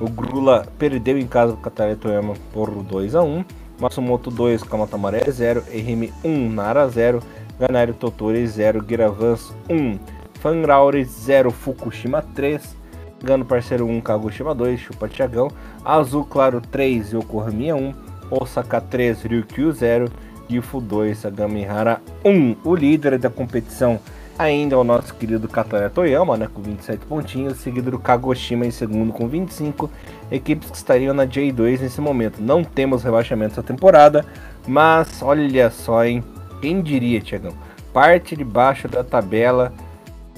[0.00, 3.44] O Grula perdeu em casa com o Katara Toyama por 2x1.
[3.80, 5.64] Matsumoto 2, Kamatamaré 0.
[5.72, 7.20] Erime 1, Nara 0.
[7.58, 8.84] Ganari Totori 0.
[8.88, 9.98] Giravans 1.
[10.34, 11.50] Fangrauri 0.
[11.50, 12.78] Fukushima 3.
[13.22, 14.80] Gano Parceiro 1, Kagoshima 2.
[14.80, 15.48] Chupa Tiagão.
[15.84, 17.94] Azul Claro 3, Yokohama 1.
[18.30, 20.10] Osaka 3, Ryukyu 0.
[20.50, 22.56] Yufu 2, Sagamihara 1.
[22.64, 24.00] O líder da competição
[24.38, 28.70] Ainda é o nosso querido Katara Toyama, né, com 27 pontinhos, seguido do Kagoshima em
[28.70, 29.90] segundo com 25,
[30.30, 32.40] equipes que estariam na J2 nesse momento.
[32.40, 34.24] Não temos rebaixamento essa temporada,
[34.64, 36.22] mas olha só, hein?
[36.60, 37.52] Quem diria, Tiagão?
[37.92, 39.72] Parte de baixo da tabela,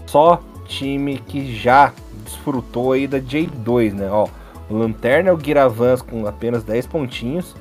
[0.07, 1.93] só time que já
[2.31, 4.09] desfrutou aí da J2, né?
[4.11, 4.29] Ó,
[4.69, 7.57] o Lanterna é o Giravans com apenas 10 pontinhos.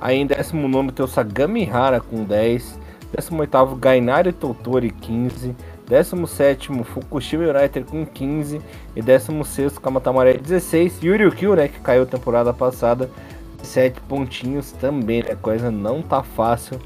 [0.00, 2.78] Aí em 19 tem o Sagamihara com 10.
[3.16, 5.54] 18 Gainari Totori 15.
[5.88, 8.60] 17 Fukushima United com 15
[8.94, 13.10] e 16 Kamatamaré 16 e Uryukyu, né, que caiu temporada passada,
[13.60, 15.36] 7 pontinhos também, né?
[15.42, 16.78] Coisa não tá fácil.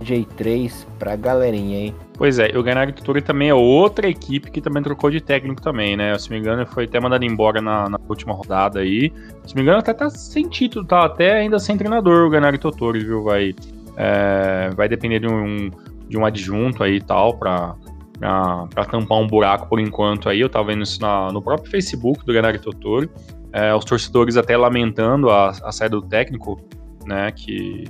[0.00, 1.94] J3 pra galerinha, hein?
[2.16, 5.96] Pois é, o Gainari Tutori também é outra equipe que também trocou de técnico também,
[5.96, 6.18] né?
[6.18, 9.12] Se me engano, foi até mandado embora na, na última rodada aí.
[9.46, 13.04] Se me engano, até tá sem título, tá até ainda sem treinador o Gainari Totori,
[13.04, 13.22] viu?
[13.22, 13.54] Vai,
[13.96, 15.70] é, vai depender de um,
[16.08, 17.74] de um adjunto aí e tal pra,
[18.18, 20.40] para tampar um buraco por enquanto aí.
[20.40, 23.10] Eu tava vendo isso na, no próprio Facebook do Gennaro Totoro.
[23.52, 26.58] É, os torcedores até lamentando a, a saída do técnico,
[27.06, 27.84] né, que,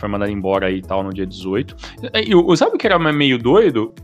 [0.00, 1.76] foi mandado embora aí e tal no dia 18.
[2.14, 3.94] E, e, sabe o que era meio doido?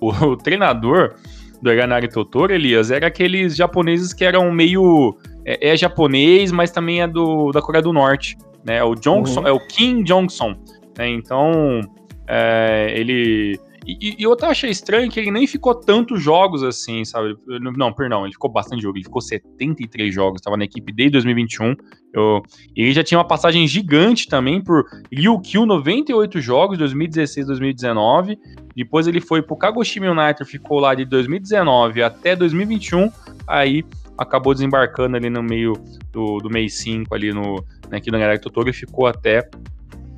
[0.00, 1.14] O, o treinador
[1.60, 5.16] do Eganari Totoro, Elias, era aqueles japoneses que eram meio.
[5.44, 8.36] É, é japonês, mas também é do, da Coreia do Norte.
[8.64, 8.82] Né?
[8.84, 9.48] O Johnson, uhum.
[9.48, 10.56] é o Kim Jong-son.
[10.98, 11.08] Né?
[11.08, 11.80] Então,
[12.26, 17.04] é, ele e, e, eu até achei estranho que ele nem ficou tantos jogos assim,
[17.04, 17.36] sabe?
[17.76, 21.76] Não, perdão, ele ficou bastante jogo, ele ficou 73 jogos, estava na equipe desde 2021.
[22.12, 22.42] Eu,
[22.74, 28.38] ele já tinha uma passagem gigante também por Ryukyu, 98 jogos, 2016 2019.
[28.74, 33.10] Depois ele foi pro Kagoshima United, ficou lá de 2019 até 2021.
[33.46, 33.84] Aí
[34.18, 35.74] acabou desembarcando ali no meio
[36.10, 39.48] do, do mês 5 ali no, né, aqui no Galera Totoro e ficou até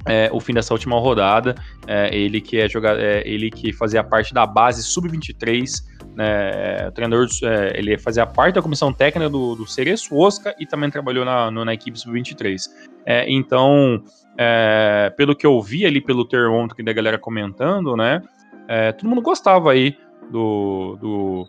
[0.09, 1.55] é, o fim dessa última rodada.
[1.87, 5.85] É, ele que é jogar, é, ele que fazia parte da base sub-23,
[6.17, 10.67] né, o treinador, é, ele fazia parte da comissão técnica do, do Cereço Oscar e
[10.67, 12.63] também trabalhou na, no, na equipe sub-23.
[13.05, 14.03] É, então,
[14.37, 18.23] é, pelo que eu vi ali pelo termômetro da galera comentando, né,
[18.99, 19.97] todo mundo gostava aí
[20.31, 21.49] do, do,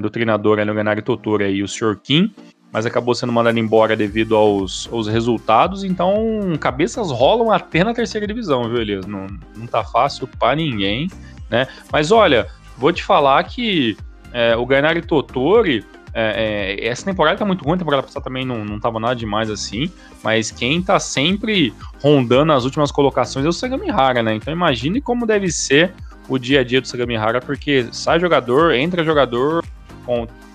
[0.00, 1.96] do treinador Leonardo Totoro aí, o Sr.
[2.02, 2.34] Kim
[2.76, 6.14] mas acabou sendo mandado embora devido aos, aos resultados, então
[6.60, 9.06] cabeças rolam até na terceira divisão, viu, Elias?
[9.06, 11.08] Não, não tá fácil para ninguém,
[11.48, 11.66] né?
[11.90, 13.96] Mas olha, vou te falar que
[14.30, 18.44] é, o Gainari Totori, é, é, essa temporada tá muito ruim, a temporada passada também
[18.44, 19.90] não, não tava nada demais assim,
[20.22, 24.34] mas quem tá sempre rondando as últimas colocações é o Sagamihara, né?
[24.34, 25.94] Então imagine como deve ser
[26.28, 29.64] o dia a dia do Sagamihara, porque sai jogador, entra jogador,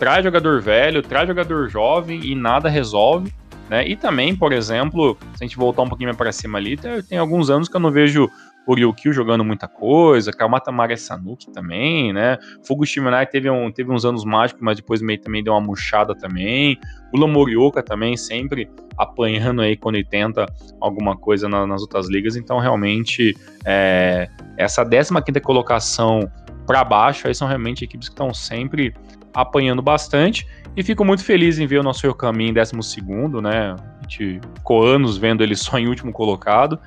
[0.02, 3.32] traz jogador velho, traz jogador jovem e nada resolve.
[3.70, 3.88] Né?
[3.88, 7.52] E também, por exemplo, se a gente voltar um pouquinho para cima ali, tem, alguns
[7.52, 8.28] anos que eu não vejo
[8.66, 12.40] o Ryukyu jogando muita coisa, Kamata Mare Sanuki também, né?
[12.66, 16.16] Fukushima United teve, um, teve uns anos mágicos, mas depois meio também deu uma murchada
[16.16, 16.80] também.
[17.14, 20.48] O Lamorioka também sempre apanhando aí quando ele tenta
[20.80, 22.36] alguma coisa na, nas outras ligas.
[22.36, 24.28] Então, realmente, é,
[24.58, 26.28] essa 15 colocação
[26.66, 28.96] para baixo aí são realmente equipes que estão sempre
[29.34, 30.48] apanhando bastante.
[30.76, 33.76] E fico muito feliz em ver o nosso caminho em 12, né?
[34.00, 36.80] A gente ficou anos vendo ele só em último colocado.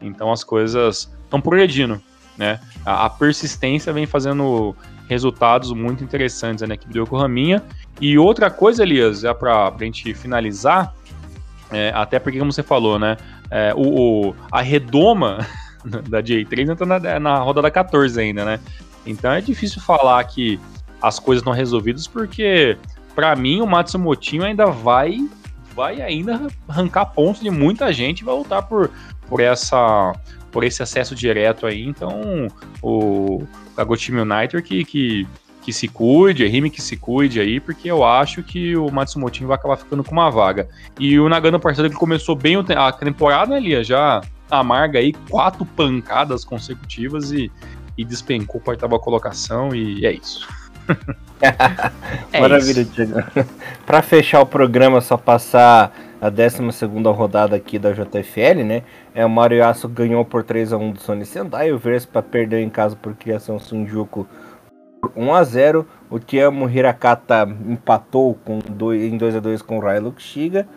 [0.00, 2.00] Então as coisas estão progredindo,
[2.36, 2.60] né?
[2.84, 4.76] A, a, persistência vem fazendo
[5.08, 7.62] resultados muito interessantes né, na equipe do Yokohaminha.
[8.00, 10.94] E outra coisa, Elias, é pra, pra gente finalizar,
[11.70, 13.16] é, até porque, como você falou, né?
[13.50, 15.46] É, o, o, a redoma
[16.08, 18.60] da J3 entra na, na rodada 14 ainda, né?
[19.04, 20.60] Então é difícil falar que
[21.02, 22.78] as coisas estão resolvidas, porque
[23.14, 25.18] para mim o Matsumotinho ainda vai
[25.74, 28.90] vai ainda arrancar pontos de muita gente e vai lutar por,
[29.26, 30.12] por essa
[30.50, 31.82] por esse acesso direto aí.
[31.82, 32.46] Então,
[32.82, 33.42] o
[33.74, 35.26] Kagoshima United que, que,
[35.62, 39.56] que se cuide, Rime que se cuide aí, porque eu acho que o Matsumotinho vai
[39.56, 40.68] acabar ficando com uma vaga.
[41.00, 46.44] E o Nagano parceiro que começou bem a temporada, né, já amarga aí quatro pancadas
[46.44, 47.50] consecutivas e,
[47.96, 50.46] e despencou para a oitava colocação, e é isso.
[52.32, 53.14] é Maravilha, Tiago.
[53.86, 58.82] Para fechar o programa, só passar a 12 rodada aqui da JFL, né?
[59.14, 62.60] É, o Mario Yasu ganhou por 3 a 1 do Sony Sendai, o Vespa perdeu
[62.60, 64.26] em casa por criação Sunjuku
[65.00, 69.78] por 1 a 0 o Tiamo Hirakata empatou com dois, em 2 a 2 com
[69.78, 70.68] o Ryluk Shiga,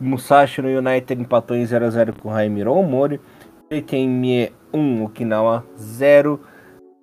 [0.00, 3.20] Musashi no United empatou em 0 a 0 com o Raimiro Omori,
[3.70, 6.40] Mie 1, Okinawa 0,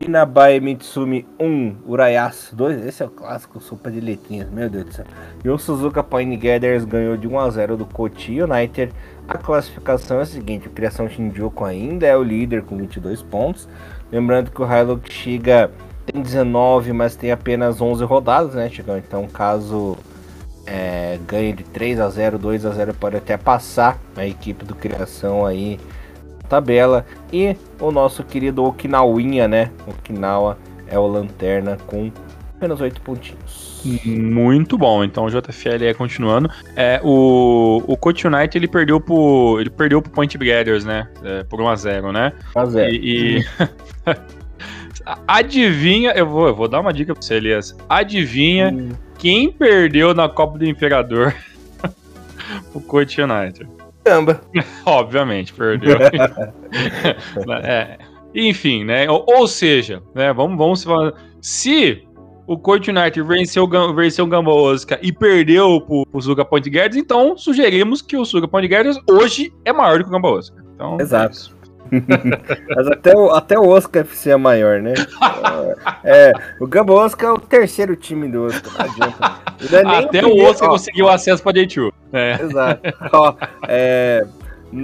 [0.03, 4.93] Inabai Mitsumi 1, Urayasu 2, esse é o clássico, sopa de letrinhas, meu Deus do
[4.93, 5.05] céu.
[5.45, 8.91] E o Suzuka Pine Gathers ganhou de 1 a 0 do Kochi United.
[9.27, 13.69] A classificação é a seguinte, o Criação Shinjuku ainda é o líder com 22 pontos.
[14.11, 15.69] Lembrando que o Hilux Shiga
[16.03, 18.97] tem 19, mas tem apenas 11 rodadas, né, Chigão?
[18.97, 19.95] Então, caso
[20.65, 24.73] é, ganhe de 3 a 0, 2 a 0, pode até passar a equipe do
[24.73, 25.79] Criação aí
[26.51, 27.05] tabela.
[27.31, 29.71] E o nosso querido Okinawinha, né?
[29.87, 32.11] Okinawa é o Lanterna com
[32.57, 33.81] apenas 8 pontinhos.
[34.05, 35.03] Muito bom.
[35.03, 36.51] Então o JFL é continuando.
[36.75, 39.57] É, o, o Coach United ele perdeu pro.
[39.59, 41.07] Ele perdeu pro Point Brothers, né?
[41.23, 42.33] É, por 1x0, né?
[42.53, 42.89] 1x0.
[42.91, 43.39] E.
[43.39, 43.45] e...
[45.27, 47.75] Adivinha, eu vou, eu vou dar uma dica pra você, Elias.
[47.89, 48.89] Adivinha hum.
[49.17, 51.33] quem perdeu na Copa do Imperador
[52.75, 53.67] o Coach United?
[54.03, 54.41] Caramba.
[54.85, 55.97] Obviamente, perdeu.
[57.63, 57.97] é,
[58.33, 59.09] enfim, né?
[59.09, 60.33] Ou, ou, seja, né?
[60.33, 61.13] Vamos, vamos falar.
[61.41, 62.03] Se
[62.47, 66.97] o Coach United venceu, venceu o Gamba Osaka e perdeu pro, pro Suga Point Guards,
[66.97, 70.63] então sugerimos que o Suga Point Guards hoje é maior do que o Gamba Osaka.
[70.75, 71.55] Então, Exato.
[71.57, 71.60] É
[72.75, 74.93] Mas até o, até o Oscar FC é maior, né?
[76.03, 79.41] É, o Gamba Oscar é o terceiro time do Oscar, não adianta.
[79.71, 81.91] É até o, o Oscar ó, conseguiu acesso pra J2.
[82.13, 82.41] É.
[82.41, 82.81] Exato.
[83.13, 83.35] Ó,
[83.67, 84.25] é,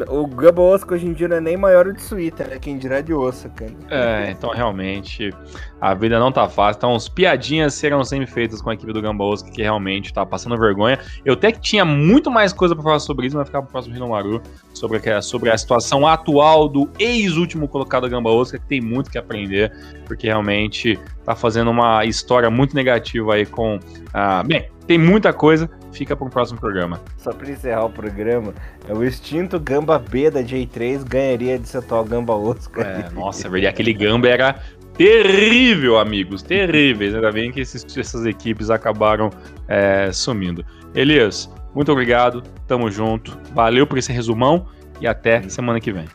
[0.10, 2.60] o Gamba Osaka hoje em dia não é nem maior de Suíta, né?
[2.60, 3.66] Quem dirá de Osaka.
[3.90, 5.34] É, então realmente
[5.80, 6.78] a vida não tá fácil.
[6.78, 10.26] Então, as piadinhas serão sempre feitas com a equipe do Gamba Osaka, que realmente tá
[10.26, 11.00] passando vergonha.
[11.24, 13.94] Eu até que tinha muito mais coisa pra falar sobre isso, mas ficar pro próximo
[13.94, 14.42] Rinomaru,
[14.74, 19.18] sobre, a, sobre a situação atual do ex-último colocado Gamba Osaka, que tem muito que
[19.18, 19.72] aprender,
[20.06, 23.80] porque realmente tá fazendo uma história muito negativa aí com.
[24.14, 27.02] Ah, bem, tem muita coisa, fica para um próximo programa.
[27.18, 28.54] Só para encerrar o programa,
[28.88, 32.86] é o extinto Gamba B da J3 ganharia de atual Gamba Oscar.
[32.86, 34.56] É, nossa, verdade, aquele Gamba era
[34.96, 37.14] terrível, amigos, terríveis.
[37.14, 39.30] Ainda bem que esses, essas equipes acabaram
[39.68, 40.64] é, sumindo.
[40.96, 44.68] Elias, muito obrigado, tamo junto, valeu por esse resumão
[45.02, 46.06] e até semana que vem.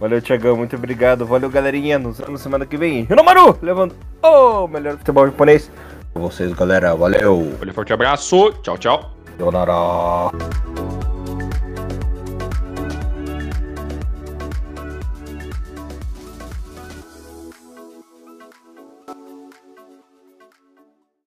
[0.00, 1.24] Valeu, Tiagão, muito obrigado.
[1.24, 1.96] Valeu, galerinha.
[1.96, 3.04] Nos vemos semana que vem.
[3.04, 5.70] Rinomaru, levando o melhor futebol japonês
[6.14, 6.94] vocês, galera.
[6.94, 7.52] Valeu.
[7.58, 8.52] Valeu, forte abraço.
[8.62, 9.21] Tchau, tchau.
[9.42, 11.01] よなら。